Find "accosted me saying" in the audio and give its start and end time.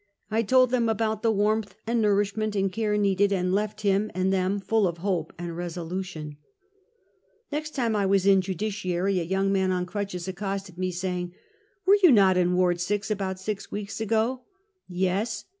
10.27-11.33